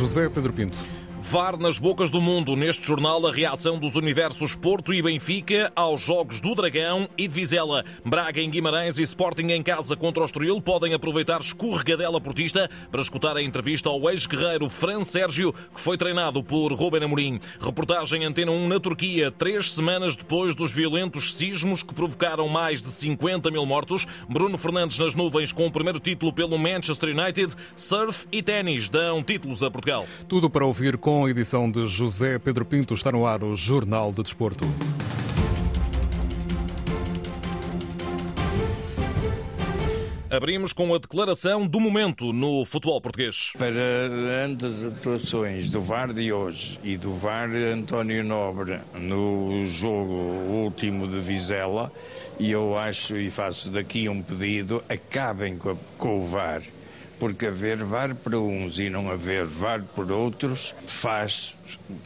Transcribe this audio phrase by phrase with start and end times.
[0.00, 0.78] José Pedro Pinto.
[1.22, 2.56] VAR nas bocas do mundo.
[2.56, 7.34] Neste jornal, a reação dos universos Porto e Benfica aos Jogos do Dragão e de
[7.34, 7.84] Vizela.
[8.04, 13.02] Braga em Guimarães e Sporting em casa contra o Estoril podem aproveitar escorregadela portista para
[13.02, 17.38] escutar a entrevista ao ex-guerreiro Fran Sérgio, que foi treinado por Ruben Amorim.
[17.60, 22.88] Reportagem Antena 1 na Turquia, três semanas depois dos violentos sismos que provocaram mais de
[22.88, 24.06] 50 mil mortos.
[24.28, 27.54] Bruno Fernandes nas nuvens com o primeiro título pelo Manchester United.
[27.76, 30.06] Surf e ténis dão títulos a Portugal.
[30.26, 33.56] Tudo para ouvir com com a edição de José Pedro Pinto, está no ar o
[33.56, 34.64] Jornal de Desporto.
[40.30, 43.52] Abrimos com a declaração do momento no futebol português.
[43.58, 51.08] Para as atuações do VAR de hoje e do VAR António Nobre no jogo último
[51.08, 51.90] de Vizela,
[52.38, 55.58] e eu acho e faço daqui um pedido, acabem
[55.98, 56.62] com o VAR
[57.20, 61.54] porque haver VAR para uns e não haver VAR por outros faz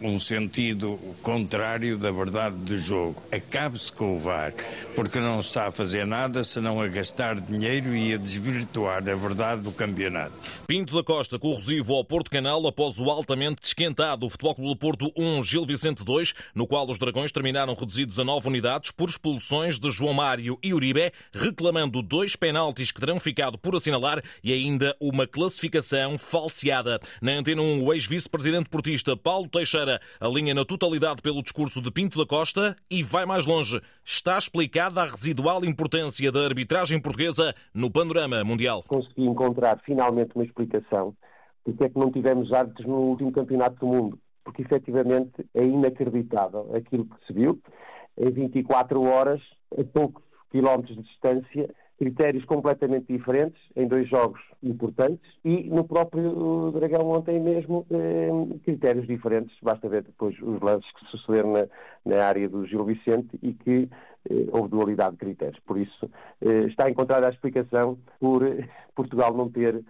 [0.03, 3.23] um sentido contrário da verdade do jogo.
[3.33, 4.53] Acabe-se com o VAR,
[4.95, 9.63] porque não está a fazer nada senão a gastar dinheiro e a desvirtuar a verdade
[9.63, 10.33] do campeonato.
[10.67, 15.13] Pinto da Costa corrosivo ao Porto Canal após o altamente esquentado Futebol Clube do Porto
[15.17, 19.79] 1, Gil Vicente 2, no qual os Dragões terminaram reduzidos a nove unidades por expulsões
[19.79, 24.97] de João Mário e Uribe, reclamando dois penaltis que terão ficado por assinalar e ainda
[25.09, 26.99] uma classificação falseada.
[27.21, 32.19] Na Antena 1, o ex-vice-presidente portista Paulo Teixeira alinha na totalidade pelo discurso de Pinto
[32.19, 33.81] da Costa e vai mais longe.
[34.05, 38.85] Está explicada a residual importância da arbitragem portuguesa no panorama mundial.
[38.89, 41.15] Consegui encontrar finalmente uma explicação
[41.65, 44.19] porque é que não tivemos árbitros no último campeonato do mundo.
[44.45, 47.59] Porque efetivamente é inacreditável aquilo que se viu
[48.19, 49.41] em 24 horas,
[49.77, 56.73] a poucos quilómetros de distância, critérios completamente diferentes em dois jogos importantes e no próprio
[56.73, 58.31] Dragão ontem mesmo eh,
[58.65, 59.57] critérios diferentes.
[59.63, 61.67] Basta ver depois os lances que sucederam na,
[62.05, 63.89] na área do Gil Vicente e que
[64.29, 65.61] eh, houve dualidade de critérios.
[65.67, 66.11] Por isso
[66.41, 68.43] eh, está encontrada a explicação por
[68.95, 69.83] Portugal não ter eh,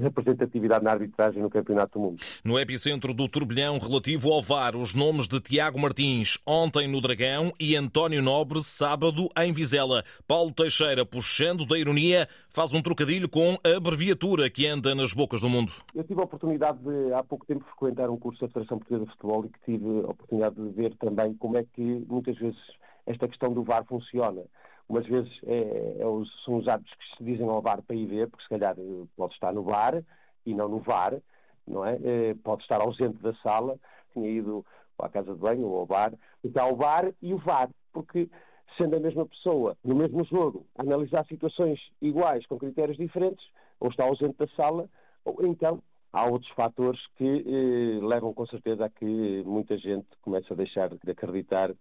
[0.00, 2.24] representatividade na arbitragem no Campeonato do Mundo.
[2.44, 7.52] No epicentro do turbilhão relativo ao VAR, os nomes de Tiago Martins, ontem no Dragão,
[7.58, 10.04] e António Nobre, sábado em Vizela.
[10.26, 15.40] Paulo Teixeira, puxando da ironia, faz um trocadilho com a abreviatura que anda nas bocas
[15.40, 15.72] do mundo.
[15.94, 19.12] Eu tive a oportunidade de, há pouco tempo, frequentar um curso da Federação Portuguesa de
[19.12, 22.58] Futebol e que tive a oportunidade de ver também como é que muitas vezes
[23.06, 24.42] esta questão do VAR funciona
[24.88, 28.06] umas vezes é, é os, são os hábitos que se dizem ao VAR para ir
[28.06, 30.02] ver, porque se calhar eh, pode estar no VAR
[30.46, 31.20] e não no VAR,
[31.66, 31.98] não é?
[32.02, 33.78] é pode estar ausente da sala,
[34.12, 34.64] tinha ido
[34.98, 36.12] à casa de banho ou ao bar,
[36.42, 38.28] então o VAR e o VAR, porque
[38.76, 43.46] sendo a mesma pessoa no mesmo jogo, analisar situações iguais com critérios diferentes,
[43.80, 44.88] ou está ausente da sala,
[45.24, 45.82] ou então
[46.12, 50.88] há outros fatores que eh, levam com certeza a que muita gente comece a deixar
[50.88, 51.72] de acreditar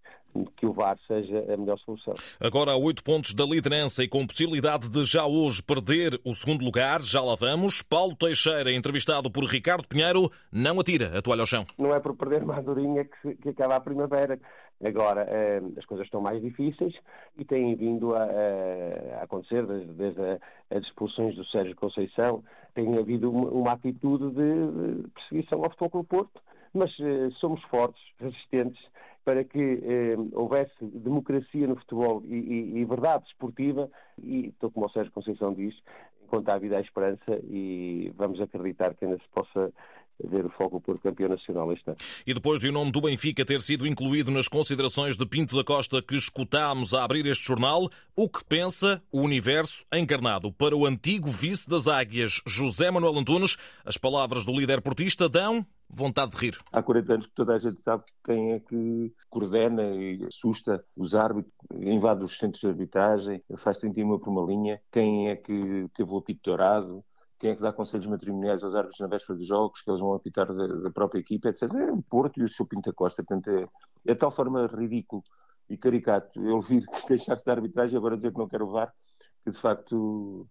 [0.55, 2.13] que o VAR seja a melhor solução.
[2.39, 6.63] Agora há oito pontos da liderança e com possibilidade de já hoje perder o segundo
[6.63, 7.81] lugar, já lá vamos.
[7.81, 11.65] Paulo Teixeira, entrevistado por Ricardo Pinheiro, não atira a toalha ao chão.
[11.77, 14.39] Não é por perder Madurinha que, que acaba a primavera.
[14.85, 16.93] Agora, eh, as coisas estão mais difíceis
[17.35, 18.23] e têm vindo a,
[19.19, 20.21] a acontecer desde, desde
[20.69, 22.43] as expulsões do Sérgio Conceição.
[22.77, 27.59] Tem havido uma, uma atitude de, de perseguição ao Futebol Clube Porto, mas eh, somos
[27.63, 28.79] fortes, resistentes
[29.25, 33.89] para que eh, houvesse democracia no futebol e, e, e, verdade esportiva,
[34.21, 35.73] e estou como o Sérgio Conceição diz,
[36.23, 39.73] enquanto há vida há esperança e vamos acreditar que ainda se possa
[40.23, 41.97] ver o Foco por campeão nacional este ano.
[42.25, 45.63] E depois de o nome do Benfica ter sido incluído nas considerações de Pinto da
[45.63, 50.51] Costa que escutámos a abrir este jornal, o que pensa o universo encarnado?
[50.51, 55.65] Para o antigo vice das Águias, José Manuel Antunes, as palavras do líder portista dão
[55.89, 56.57] vontade de rir.
[56.71, 61.15] Há 40 anos que toda a gente sabe quem é que coordena e assusta os
[61.15, 65.87] árbitros, invade os centros de arbitragem, faz sentir uma por uma linha, quem é que
[65.95, 67.03] teve o apito dourado,
[67.39, 70.13] quem é que dá conselhos matrimoniais aos árbitros na véspera dos jogos, que eles vão
[70.13, 71.63] apitar da, da própria equipa, etc.
[71.63, 73.23] É o Porto e o seu Pinta Costa.
[73.23, 73.67] Portanto, é,
[74.05, 75.23] é de tal forma ridículo
[75.69, 78.91] e caricato ele vir queixar-se da arbitragem e agora dizer que não quer levar,
[79.43, 80.47] que de facto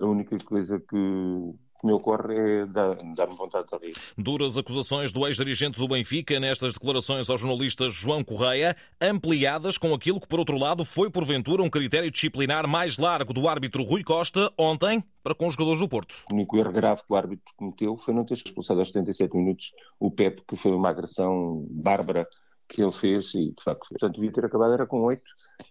[0.00, 3.94] a única coisa que que me ocorre é dar-me vontade de rir.
[4.16, 10.20] Duras acusações do ex-dirigente do Benfica nestas declarações ao jornalista João Correia, ampliadas com aquilo
[10.20, 14.52] que, por outro lado, foi porventura um critério disciplinar mais largo do árbitro Rui Costa
[14.58, 16.24] ontem para com os jogadores do Porto.
[16.30, 19.72] O único erro grave que o árbitro cometeu foi não ter expulsado aos 77 minutos
[19.98, 22.26] o Pepe, que foi uma agressão bárbara
[22.70, 25.22] que ele fez e de facto Portanto, devia ter acabado era com oito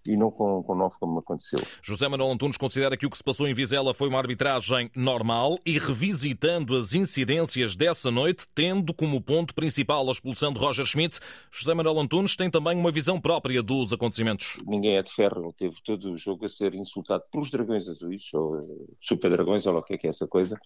[0.05, 1.59] e não com, com nove como aconteceu.
[1.81, 5.57] José Manuel Antunes considera que o que se passou em Vizela foi uma arbitragem normal
[5.65, 11.19] e revisitando as incidências dessa noite, tendo como ponto principal a expulsão de Roger Schmidt,
[11.51, 14.57] José Manuel Antunes tem também uma visão própria dos acontecimentos.
[14.65, 18.33] Ninguém é de ferro, ele teve todo o jogo a ser insultado pelos dragões azuis,
[18.33, 18.59] ou
[19.01, 20.59] super dragões, ou o que é que é essa coisa.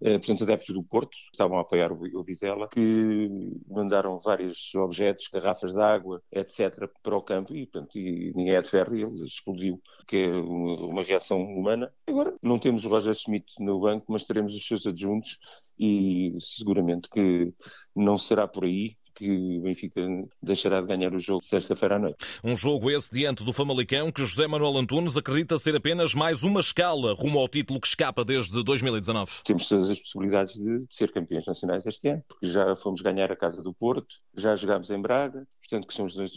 [0.00, 3.28] Eh, portanto, adeptos do Porto estavam a apoiar o Vizela, que
[3.68, 8.60] mandaram vários objetos, garrafas de água, etc., para o campo e, portanto, e ninguém é
[8.60, 11.92] de ferro e ele explodiu, que é uma reação humana.
[12.06, 15.38] Agora, não temos o Roger Schmidt no banco, mas teremos os seus adjuntos
[15.78, 17.54] e seguramente que
[17.94, 20.00] não será por aí que o Benfica
[20.40, 22.18] deixará de ganhar o jogo sexta-feira à noite.
[22.44, 26.60] Um jogo esse diante do Famalicão que José Manuel Antunes acredita ser apenas mais uma
[26.60, 29.42] escala rumo ao título que escapa desde 2019.
[29.44, 33.36] Temos todas as possibilidades de ser campeões nacionais este ano, porque já fomos ganhar a
[33.36, 36.32] casa do Porto, já jogámos em Braga, portanto que são os dois,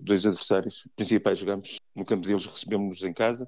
[0.00, 3.46] dois adversários principais, jogamos no campo deles, recebemos-nos em casa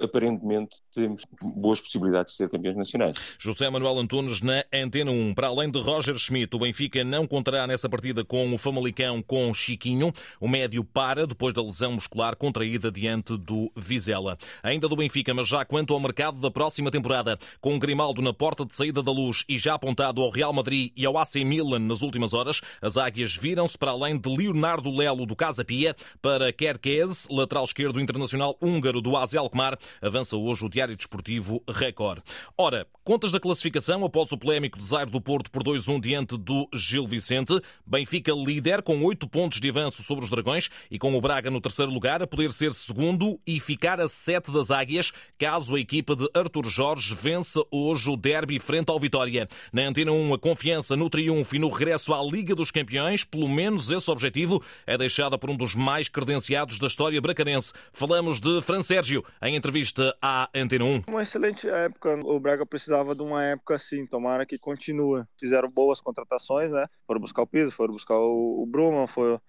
[0.00, 3.16] aparentemente temos boas possibilidades de ser campeões nacionais.
[3.38, 5.34] José Manuel Antunes na Antena 1.
[5.34, 9.52] Para além de Roger Schmidt, o Benfica não contará nessa partida com o Famalicão com
[9.52, 10.12] Chiquinho.
[10.40, 14.38] O médio para depois da lesão muscular contraída diante do Vizela.
[14.62, 18.64] Ainda do Benfica, mas já quanto ao mercado da próxima temporada, com Grimaldo na porta
[18.64, 22.02] de saída da luz e já apontado ao Real Madrid e ao AC Milan nas
[22.02, 27.26] últimas horas, as águias viram-se para além de Leonardo Lelo do Casa Pia para Kerkez,
[27.30, 29.61] lateral esquerdo internacional húngaro do AZ Alkmaar
[30.00, 32.22] avança hoje o Diário Desportivo Record.
[32.56, 37.06] Ora, contas da classificação após o polémico desaire do Porto por 2-1 diante do Gil
[37.06, 37.60] Vicente.
[37.86, 41.60] Benfica líder com 8 pontos de avanço sobre os Dragões e com o Braga no
[41.60, 46.16] terceiro lugar a poder ser segundo e ficar a 7 das Águias caso a equipa
[46.16, 49.48] de Artur Jorge vença hoje o derby frente ao Vitória.
[49.72, 53.48] Na Antena 1, a confiança no triunfo e no regresso à Liga dos Campeões, pelo
[53.48, 57.72] menos esse objetivo, é deixada por um dos mais credenciados da história bracarense.
[57.92, 61.02] Falamos de Fran Sérgio, em em entrevista à Antena 1.
[61.08, 62.18] Uma excelente época.
[62.24, 64.06] O Braga precisava de uma época assim.
[64.06, 65.24] Tomara que continue.
[65.38, 66.86] Fizeram boas contratações, né?
[67.06, 69.40] Foram buscar o Piso, foram buscar o Bruman, foram,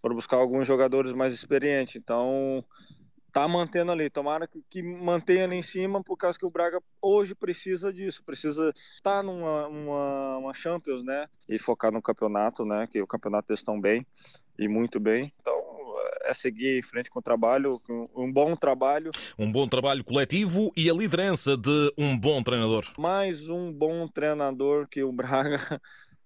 [0.00, 1.96] foram buscar alguns jogadores mais experientes.
[1.96, 2.64] Então,
[3.32, 4.10] tá mantendo ali.
[4.10, 8.24] Tomara que, que, mantenha ali em cima, por causa que o Braga hoje precisa disso,
[8.24, 11.28] precisa estar tá numa uma, uma Champions, né?
[11.48, 12.88] E focar no campeonato, né?
[12.90, 14.04] Que o campeonato eles estão bem
[14.58, 15.32] e muito bem.
[15.40, 15.71] Então
[16.24, 17.80] é seguir em frente com o trabalho,
[18.14, 19.10] um bom trabalho.
[19.38, 22.84] Um bom trabalho coletivo e a liderança de um bom treinador.
[22.98, 25.80] Mais um bom treinador que o Braga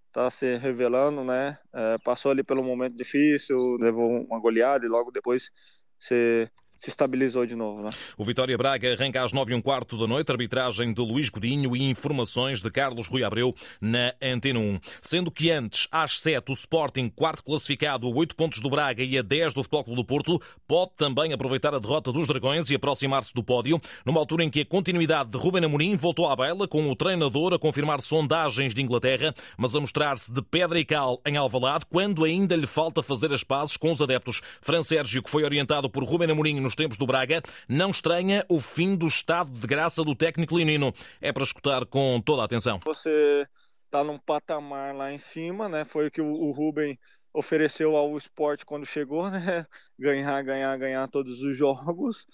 [0.08, 1.58] está se revelando, né?
[1.75, 5.50] É, passou ali pelo momento difícil, levou uma goleada e logo depois
[5.99, 7.82] se se estabilizou de novo.
[7.82, 7.90] Né?
[8.17, 11.75] O Vitória Braga arranca às 9 e um quarto da noite, arbitragem de Luís Godinho
[11.76, 14.78] e informações de Carlos Rui Abreu na Antena 1.
[15.00, 19.19] Sendo que antes, às 7, o Sporting, quarto classificado, a 8 pontos do Braga e
[19.19, 22.75] a 10 do Futebol Clube do Porto, pode também aproveitar a derrota dos Dragões e
[22.75, 26.69] aproximar-se do pódio, numa altura em que a continuidade de Ruben Amorim voltou à baila,
[26.69, 31.20] com o treinador a confirmar sondagens de Inglaterra, mas a mostrar-se de pedra e cal
[31.26, 34.43] em Alvalade, quando ainda lhe falta fazer as pazes com os adeptos.
[34.61, 38.61] Fran Sérgio, que foi orientado por Ruben Amorim nos tempos do Braga, não estranha o
[38.61, 40.93] fim do estado de graça do técnico leonino.
[41.21, 42.81] É para escutar com toda a atenção.
[42.85, 43.47] Você
[43.85, 45.85] está num patamar lá em cima, né?
[45.85, 46.99] Foi o que o Rubem
[47.33, 49.65] ofereceu ao esporte quando chegou, né?
[49.97, 52.27] Ganhar, ganhar, ganhar todos os jogos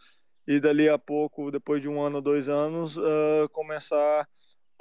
[0.47, 4.27] e dali a pouco, depois de um ano, dois anos, uh, começar a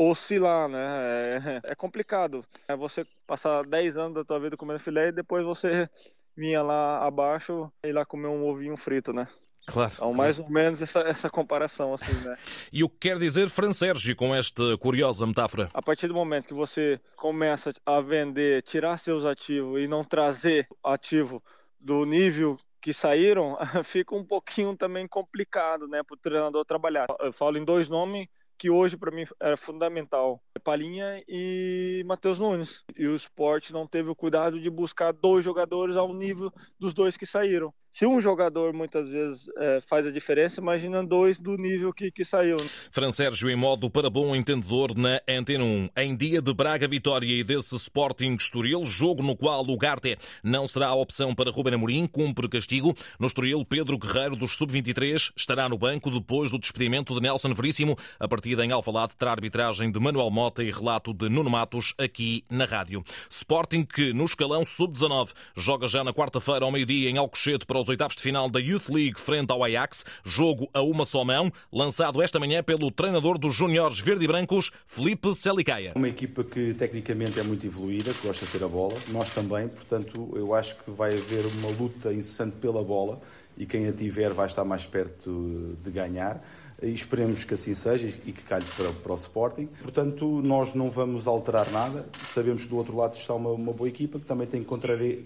[0.02, 0.80] oscilar, né?
[0.86, 2.46] É, é, complicado.
[2.70, 5.90] É você passar 10 anos da tua vida comendo filé e depois você
[6.36, 9.28] vinha lá abaixo e lá comer um ovinho frito, né?
[9.68, 9.92] Claro.
[9.94, 12.36] Então, mais ou menos essa, essa comparação, assim, né?
[12.74, 15.70] e o que quer dizer Fran Sérgio com esta curiosa metáfora?
[15.74, 20.68] A partir do momento que você começa a vender, tirar seus ativos e não trazer
[20.84, 21.44] ativo
[21.80, 27.08] do nível que saíram, fica um pouquinho também complicado, né, para o treinador trabalhar.
[27.20, 28.28] Eu falo em dois nomes
[28.62, 30.40] que hoje para mim é fundamental.
[30.64, 32.84] Palinha e Matheus Nunes.
[32.96, 37.18] E o esporte não teve o cuidado de buscar dois jogadores ao nível dos dois
[37.18, 37.74] que saíram.
[37.92, 42.24] Se um jogador muitas vezes é, faz a diferença, imagina dois do nível que, que
[42.24, 42.56] saiu.
[42.90, 45.90] Fran Sérgio em modo para bom entendedor na Antena 1.
[45.98, 50.70] Em dia de Braga Vitória e desse Sporting Estoril, jogo no qual o Garte não
[50.70, 52.96] será a opção para Ruben Amorim, cumpre castigo.
[53.20, 57.98] No Estoril, Pedro Guerreiro dos Sub-23 estará no banco depois do despedimento de Nelson Veríssimo
[58.18, 61.94] a partir partida em Alvalade terá arbitragem de Manuel Mota e relato de Nuno Matos
[61.98, 63.02] aqui na rádio.
[63.30, 67.88] Sporting que no escalão sub-19 joga já na quarta-feira ao meio-dia em Alcochete para os
[67.88, 72.22] oitavos de final da Youth League frente ao Ajax, jogo a uma só mão, lançado
[72.22, 75.94] esta manhã pelo treinador dos juniores verde e brancos, Felipe Celicaia.
[75.96, 79.70] Uma equipa que tecnicamente é muito evoluída, que gosta de ter a bola, nós também,
[79.70, 83.22] portanto eu acho que vai haver uma luta incessante pela bola
[83.58, 86.42] e quem a tiver vai estar mais perto de ganhar
[86.82, 89.68] esperemos que assim seja e que calhe para, para, o Sporting.
[89.82, 92.06] Portanto, nós não vamos alterar nada.
[92.24, 94.68] Sabemos que do outro lado está uma, uma boa equipa que também tem que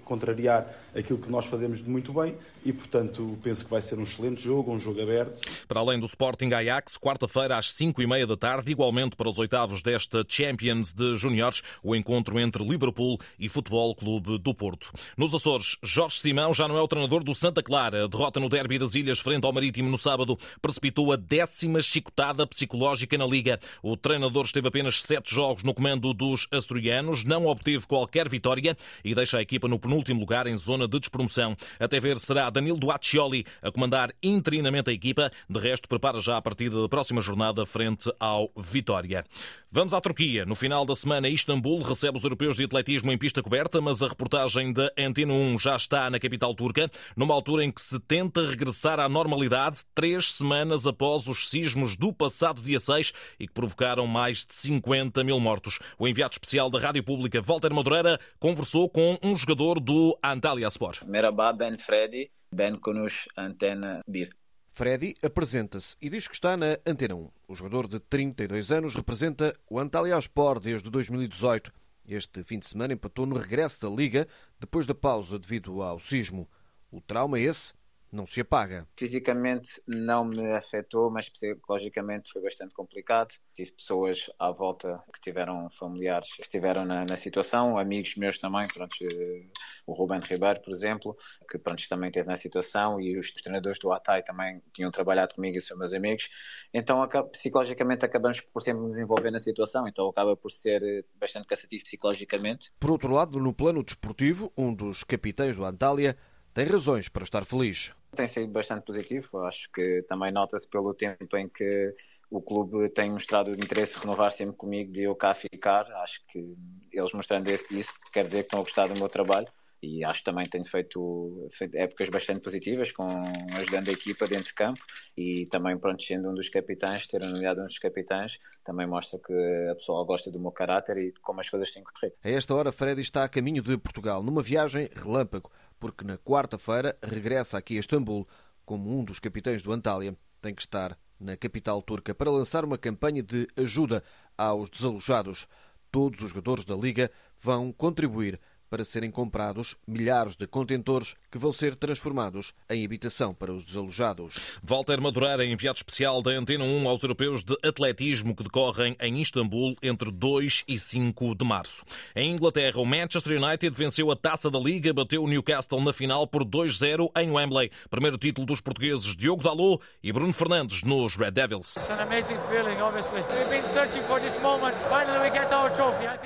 [0.03, 2.35] contrariar, aquilo que nós fazemos de muito bem
[2.65, 5.41] e, portanto, penso que vai ser um excelente jogo, um jogo aberto.
[5.67, 9.37] Para além do Sporting Ajax, quarta-feira às 5 e meia da tarde, igualmente para os
[9.39, 14.91] oitavos desta Champions de Júniores, o encontro entre Liverpool e Futebol Clube do Porto.
[15.17, 18.05] Nos Açores, Jorge Simão já não é o treinador do Santa Clara.
[18.05, 21.79] A derrota no derby das Ilhas frente ao Marítimo no sábado precipitou a 10 décima
[21.79, 23.59] chicotada psicológica na Liga.
[23.83, 29.13] O treinador esteve apenas sete jogos no comando dos açorianos, não obteve qualquer vitória e
[29.13, 31.55] deixa a equipa no penúltimo lugar em zona de despromoção.
[31.79, 35.31] Até ver será Danilo Duaccioli a comandar interinamente a equipa.
[35.47, 39.23] De resto, prepara já a partida da próxima jornada frente ao Vitória.
[39.71, 40.45] Vamos à Turquia.
[40.45, 44.07] No final da semana, Istambul recebe os europeus de atletismo em pista coberta, mas a
[44.07, 48.41] reportagem da Antena 1 já está na capital turca, numa altura em que se tenta
[48.41, 54.07] regressar à normalidade, três semanas após os sismos do passado dia 6 e que provocaram
[54.07, 55.79] mais de 50 mil mortos.
[55.99, 61.03] O enviado especial da Rádio Pública, Walter Madureira, conversou com um jogador do Antalya Sport.
[61.05, 62.31] Merhaba, ben Freddy.
[62.51, 64.29] Ben konuş Antena 1.
[64.67, 67.29] Freddy apresenta-se e diz que está na Antena 1.
[67.47, 71.71] O jogador de 32 anos representa o Antalya Sport desde 2018.
[72.07, 74.27] Este fim de semana empatou no regresso da Liga
[74.59, 76.47] depois da pausa devido ao sismo.
[76.91, 77.73] O trauma esse
[78.15, 78.87] não se apaga.
[78.97, 83.33] Fisicamente não me afetou, mas psicologicamente foi bastante complicado.
[83.55, 88.67] Tive pessoas à volta que tiveram familiares que estiveram na, na situação, amigos meus também,
[88.67, 89.45] pronto, eh,
[89.85, 91.15] o Ruben Ribeiro, por exemplo,
[91.49, 95.57] que pronto, também esteve na situação e os treinadores do Atai também tinham trabalhado comigo
[95.57, 96.29] e são meus amigos.
[96.73, 101.47] Então, psicologicamente, acabamos por sempre nos envolver na situação, então acaba por ser eh, bastante
[101.47, 102.71] cansativo psicologicamente.
[102.79, 106.17] Por outro lado, no plano desportivo, um dos capitães do Antália
[106.55, 107.93] tem razões para estar feliz.
[108.15, 111.93] Tem sido bastante positivo, acho que também nota-se pelo tempo em que
[112.29, 115.85] o clube tem mostrado interesse de renovar sempre comigo, de eu cá ficar.
[116.03, 116.55] Acho que
[116.91, 119.47] eles mostrando isso quer dizer que estão a gostar do meu trabalho
[119.85, 123.07] e acho que também tenho feito, feito, épocas bastante positivas, com,
[123.53, 124.79] ajudando a equipa dentro de campo
[125.15, 129.33] e também, pronto, sendo um dos capitães, ter nomeado um dos capitães, também mostra que
[129.71, 132.07] a pessoa gosta do meu caráter e de como as coisas têm que.
[132.23, 136.95] A esta hora, Freddy está a caminho de Portugal, numa viagem relâmpago porque na quarta-feira
[137.01, 138.27] regressa aqui a Istambul
[138.65, 140.17] como um dos capitães do Antália.
[140.41, 144.03] Tem que estar na capital turca para lançar uma campanha de ajuda
[144.37, 145.47] aos desalojados.
[145.91, 148.39] Todos os jogadores da Liga vão contribuir
[148.69, 154.57] para serem comprados milhares de contentores que vão ser transformados em habitação para os desalojados.
[154.63, 159.75] Walter Madureira, enviado especial da Antena 1 aos europeus de atletismo que decorrem em Istambul
[159.83, 161.83] entre 2 e 5 de março.
[162.15, 166.25] Em Inglaterra, o Manchester United venceu a taça da Liga, bateu o Newcastle na final
[166.25, 167.69] por 2-0 em Wembley.
[167.89, 171.75] Primeiro título dos portugueses Diogo Dalot e Bruno Fernandes nos Red Devils.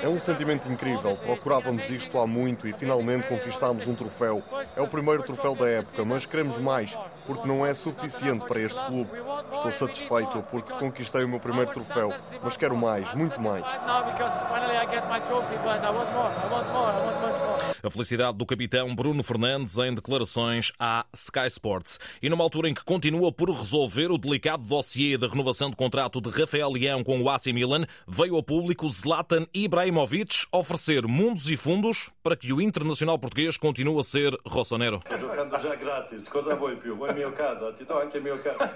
[0.03, 1.17] É um sentimento incrível.
[1.17, 4.43] Procurávamos isto há muito e finalmente conquistámos um troféu.
[4.77, 8.77] É o primeiro troféu da época, mas queremos mais, porque não é suficiente para este
[8.87, 9.09] clube.
[9.53, 12.13] Estou satisfeito porque conquistei o meu primeiro troféu,
[12.43, 13.63] mas quero mais, muito mais.
[17.83, 21.99] A felicidade do capitão Bruno Fernandes em declarações à Sky Sports.
[22.21, 26.19] E numa altura em que continua por resolver o delicado dossiê da renovação de contrato
[26.19, 31.55] de Rafael Leão com o AC Milan, veio ao público Zlatan Ibrahimovic oferecer mundos e
[31.55, 34.99] fundos para que o internacional português continue a ser rossonero.
[35.19, 36.95] Jogando já grátis, cosa vuoi più?
[36.95, 37.73] Vuoi mio casa?
[37.73, 38.69] Ti do anche mio casa.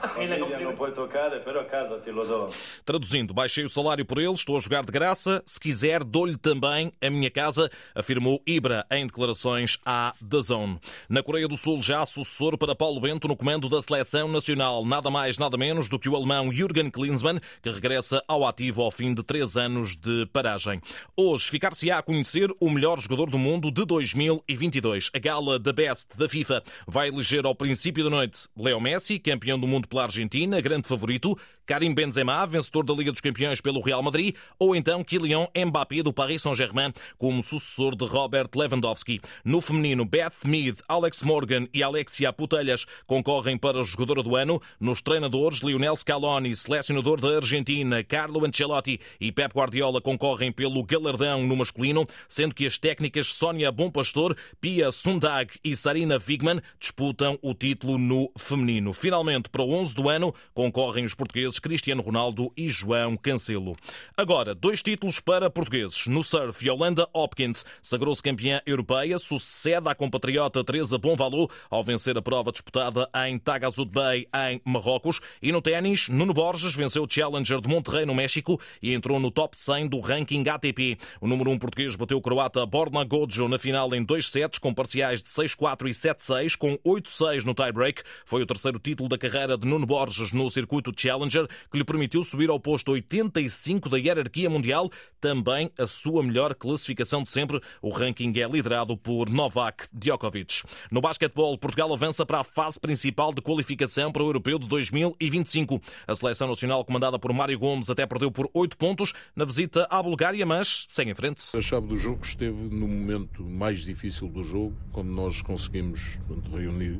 [0.61, 2.53] Não pode tocar, però casa te lo do.
[2.85, 6.91] Traduzindo, baixei o salário por ele, estou a jogar de graça, se quiser dou-lhe também
[7.01, 10.77] a minha casa, afirmou Ibra em declarações à DAZN.
[11.09, 15.09] Na Coreia do Sul já sucessor para Paulo Bento no comando da seleção nacional, nada
[15.09, 19.13] mais nada menos do que o alemão Jürgen Klinsmann, que regressa ao ativo ao fim
[19.13, 20.81] de três anos de paragem.
[21.15, 25.09] Hoje ficar-se-á a conhecer o melhor jogador do mundo de 2022.
[25.13, 29.59] A gala da Best da FIFA vai eleger ao princípio da noite Leo Messi, campeão
[29.59, 34.03] do mundo pela Argentina, grande favorito, Karim Benzema, vencedor da Liga dos Campeões pelo Real
[34.03, 39.21] Madrid, ou então Kylian Mbappé do Paris Saint-Germain como sucessor de Robert Lewandowski.
[39.45, 44.61] No feminino, Beth Mead, Alex Morgan e Alexia Putelhas concorrem para jogadora do ano.
[44.79, 51.47] Nos treinadores, Lionel Scaloni, selecionador da Argentina, Carlo Ancelotti e Pep Guardiola concorrem pelo galardão
[51.47, 57.39] no masculino, sendo que as técnicas Sónia Bom Pastor, Pia Sundag e Sarina Wigman disputam
[57.41, 58.93] o título no feminino.
[58.93, 63.75] Finalmente, para o 11 do ano, concorrem os portugueses Cristiano Ronaldo e João Cancelo.
[64.15, 66.07] Agora, dois títulos para portugueses.
[66.07, 72.21] No surf, Yolanda Hopkins sagrou-se campeã europeia, sucede à compatriota Teresa Bonvalo ao vencer a
[72.21, 75.19] prova disputada em Tagazut Bay, em Marrocos.
[75.41, 79.31] E no ténis, Nuno Borges venceu o Challenger de Monterrey, no México, e entrou no
[79.31, 80.97] top 100 do ranking ATP.
[81.21, 84.73] O número 1 português bateu o croata Borna Gojo na final em dois sets, com
[84.73, 88.03] parciais de 6-4 e 7-6, com 8-6 no tie-break.
[88.25, 92.23] Foi o terceiro título da carreira de Nuno Borges no circuito Challenger, que lhe permitiu
[92.23, 97.61] subir ao posto 85 da hierarquia mundial, também a sua melhor classificação de sempre.
[97.81, 100.63] O ranking é liderado por Novak Djokovic.
[100.91, 105.81] No basquetebol, Portugal avança para a fase principal de qualificação para o Europeu de 2025.
[106.07, 110.01] A seleção nacional comandada por Mário Gomes até perdeu por 8 pontos na visita à
[110.01, 111.55] Bulgária, mas segue em frente.
[111.55, 116.19] A chave do jogo esteve no momento mais difícil do jogo, quando nós conseguimos
[116.51, 116.99] reunir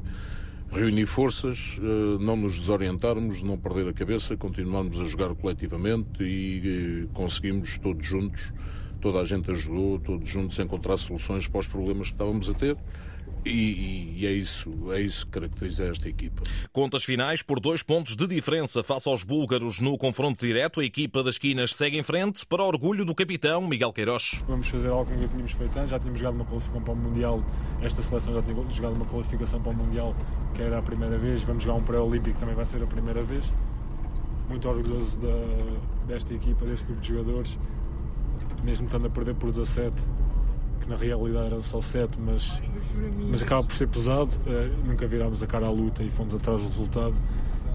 [0.72, 7.06] reunir forças, eh, não nos desorientarmos, não perder a cabeça, continuarmos a jogar coletivamente e
[7.06, 8.52] eh, conseguimos todos juntos,
[9.00, 12.78] toda a gente ajudou, todos juntos encontrar soluções para os problemas que estávamos a ter.
[13.46, 16.44] E, e, é isso, é isso que caracteriza esta equipa.
[16.72, 20.80] Contas finais por dois pontos de diferença face aos búlgaros no confronto direto.
[20.80, 24.42] A equipa das esquinas segue em frente para orgulho do capitão Miguel Queiroz.
[24.48, 25.92] Vamos fazer algo que nunca tínhamos feito antes.
[25.92, 27.44] Já tínhamos jogado uma qualificação para o Mundial.
[27.82, 30.16] Esta seleção já tinha jogado uma qualificação para o Mundial,
[30.54, 31.44] que era a primeira vez.
[31.44, 33.52] Vamos jogar um pré-olímpico, também vai ser a primeira vez.
[34.48, 37.60] Muito orgulhoso da, desta equipa, deste grupo de jogadores.
[38.64, 40.02] Mesmo estando a perder por 17,
[40.84, 42.62] que na realidade eram só 7, mas,
[43.30, 44.32] mas acaba por ser pesado.
[44.46, 47.16] Uh, nunca virámos a cara à luta e fomos atrás do resultado.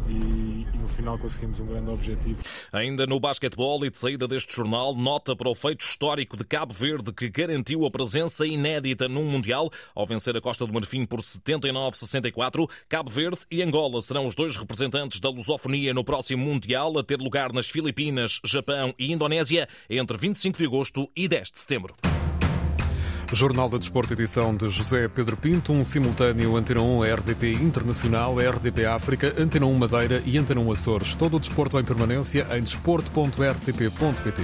[0.09, 2.43] E, e, no final conseguimos um grande objetivo.
[2.73, 6.73] Ainda no basquetebol e de saída deste jornal, nota para o feito histórico de Cabo
[6.73, 11.21] Verde que garantiu a presença inédita num Mundial ao vencer a Costa do Marfim por
[11.21, 12.71] 79-64.
[12.88, 17.19] Cabo Verde e Angola serão os dois representantes da lusofonia no próximo Mundial a ter
[17.19, 21.95] lugar nas Filipinas, Japão e Indonésia entre 25 de agosto e 10 de setembro.
[23.32, 28.87] Jornal da Desporto, edição de José Pedro Pinto, um simultâneo Antena 1 RDP Internacional, RDP
[28.87, 31.14] África, Antena 1 Madeira e Antena 1 Açores.
[31.14, 34.42] Todo o desporto em permanência em desporto.rtp.pt.